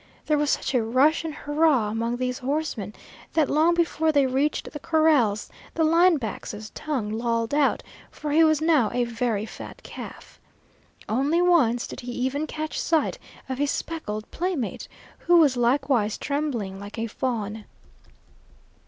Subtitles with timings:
[0.25, 2.95] There was such a rush and hurrah among these horsemen
[3.33, 8.43] that long before they reached the corrals the line back's tongue lolled out, for he
[8.43, 10.39] was now a very fat calf.
[11.07, 14.87] Only once did he even catch sight of his speckled playmate,
[15.19, 17.65] who was likewise trembling like a fawn.